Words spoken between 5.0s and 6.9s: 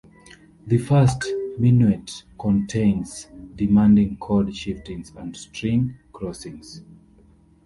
and string crossings.